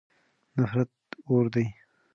نفرت 0.57 0.91
اور 1.29 1.45
دی. 1.53 1.65